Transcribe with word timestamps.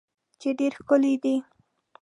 چې 0.39 0.49
ډیر 0.59 0.71
ښکلی 0.79 1.13
دی 1.23 1.35